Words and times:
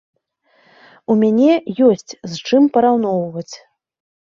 У 1.11 1.19
мяне 1.21 1.51
ёсць, 1.91 2.11
з 2.33 2.43
чым 2.49 2.63
параўноўваць. 2.79 3.51